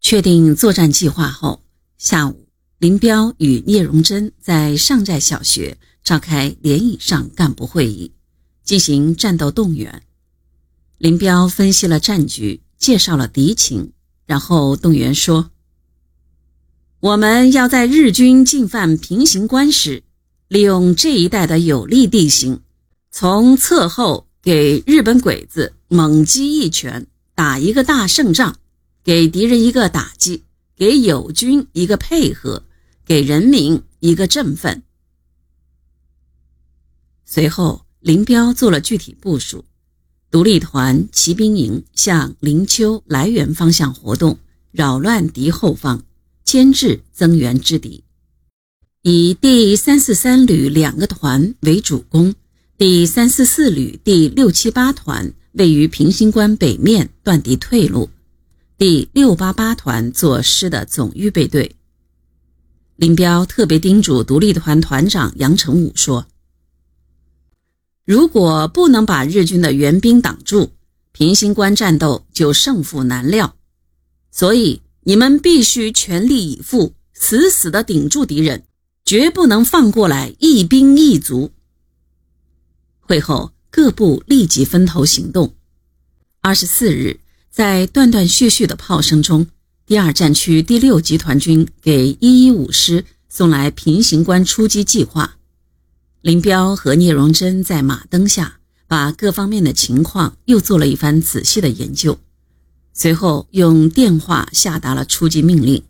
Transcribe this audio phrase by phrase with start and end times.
[0.00, 1.62] 确定作战计划后，
[1.98, 2.46] 下午，
[2.78, 8.10] 林彪与聂荣臻在上寨小学召开连以上干部会议，
[8.64, 10.02] 进行战斗动员。
[10.96, 13.92] 林彪分析了战局，介绍了敌情，
[14.24, 15.50] 然后动员说
[17.00, 20.02] ：“我们要在日军进犯平型关时，
[20.48, 22.62] 利用这一带的有利地形，
[23.10, 28.56] 从侧后给日本鬼子猛击一拳，打一个大胜仗。”
[29.02, 30.44] 给敌人一个打击，
[30.76, 32.64] 给友军一个配合，
[33.04, 34.82] 给人民一个振奋。
[37.24, 39.64] 随后，林彪做了具体部署：
[40.30, 44.38] 独立团骑兵营向灵丘涞源方向活动，
[44.70, 46.02] 扰乱敌后方，
[46.44, 48.02] 牵制增援之敌；
[49.02, 52.34] 以第三四三旅两个团为主攻，
[52.76, 58.10] 第三四四旅第六七八团位于平型关北面，断敌退路。
[58.80, 61.76] 第六八八团做师的总预备队。
[62.96, 66.26] 林彪特别叮嘱独立团团长杨成武说
[68.06, 70.70] ：“如果不能把日军的援兵挡住，
[71.12, 73.54] 平型关战斗就胜负难料。
[74.30, 78.64] 所以你们必须全力以赴，死死地顶住敌人，
[79.04, 81.52] 绝不能放过来一兵一卒。”
[82.98, 85.54] 会后，各部立即分头行动。
[86.40, 87.19] 二十四日。
[87.50, 89.48] 在断断续续的炮声中，
[89.84, 95.36] 第二战区第六集团军给一一五师送来平型关出击计划。
[96.20, 102.20] 林彪和聂荣臻在马灯下，把各方面的情况又做了一番仔细的研究，
[102.92, 105.82] 随后用电话下达了出击命令：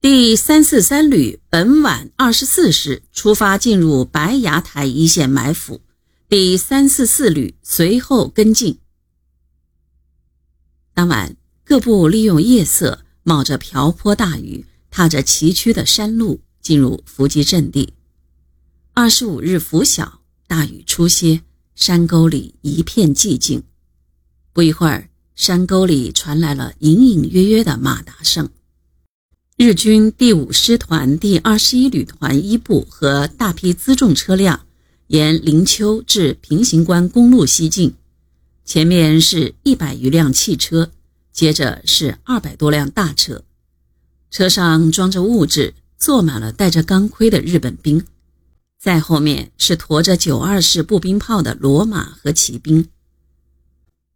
[0.00, 5.80] 第三四三旅本晚二十四时出发进入白崖台一线埋伏，
[6.28, 8.78] 第三四四旅随后跟进。
[10.94, 17.94] 当晚，各部利用夜色，冒着瓢泼大雨，踏着崎岖的山路进入伏击阵地。
[18.92, 21.40] 二十五日拂晓，大雨初歇，
[21.74, 23.62] 山沟里一片寂静。
[24.52, 28.50] 不一会儿，山沟里传来了隐隐约约的马达声。
[29.56, 34.66] 日军第五师团第二十一旅团一部和大批辎重车辆
[35.06, 37.94] 沿灵丘至平型关公路西进。
[38.64, 40.92] 前面是一百余辆汽车，
[41.32, 43.44] 接着是二百多辆大车，
[44.30, 48.06] 车上装着物质，坐满了带着钢盔的日本兵。
[48.78, 52.88] 再后面是驮着九二式步兵炮的骡马和骑兵。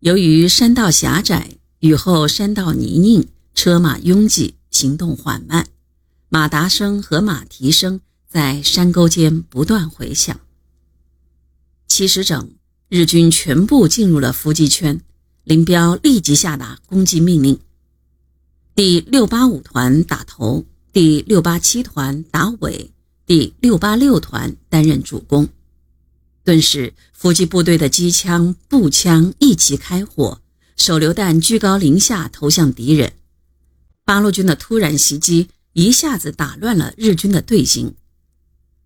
[0.00, 5.66] 由于山道狭窄，雨后山道泥泞，车马拥挤，行动缓慢，
[6.28, 10.38] 马达声和马蹄声在山沟间不断回响。
[11.88, 12.52] 七时整。
[12.90, 15.00] 日军全部进入了伏击圈，
[15.42, 17.58] 林彪立即下达攻击命令。
[18.74, 22.90] 第六八五团打头，第六八七团打尾，
[23.26, 25.48] 第六八六团担任主攻。
[26.44, 30.40] 顿时，伏击部队的机枪、步枪一起开火，
[30.76, 33.14] 手榴弹居高临下投向敌人。
[34.04, 37.94] 八路军的突然袭击一下子打乱了日军的队形。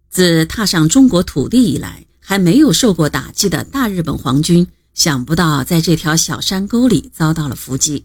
[0.08, 2.06] 自踏上中国土地以来。
[2.28, 8.04] 还没有受过打击的大日本皇军，想不到在这条小山沟里遭到了伏击，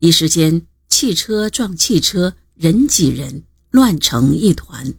[0.00, 4.92] 一时间汽车撞汽车，人挤人，乱成一团。